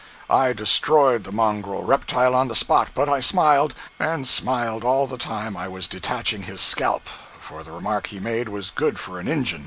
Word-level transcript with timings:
I 0.31 0.53
destroyed 0.53 1.25
the 1.25 1.31
mongrel 1.31 1.83
reptile 1.83 2.33
on 2.33 2.47
the 2.47 2.55
spot, 2.55 2.89
but 2.95 3.07
I 3.07 3.19
smiled 3.19 3.75
and 3.99 4.27
smiled 4.27 4.83
all 4.83 5.05
the 5.05 5.15
time 5.19 5.55
I 5.55 5.67
was 5.67 5.87
detaching 5.87 6.41
his 6.41 6.59
scalp, 6.59 7.03
for 7.37 7.61
the 7.61 7.71
remark 7.71 8.07
he 8.07 8.19
made 8.19 8.49
was 8.49 8.71
good 8.71 8.97
for 8.97 9.19
an 9.19 9.27
"Injun." 9.27 9.59